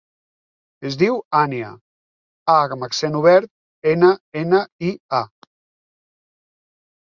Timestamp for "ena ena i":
3.93-4.91